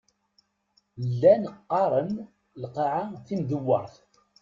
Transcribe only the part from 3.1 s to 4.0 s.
timdewwert.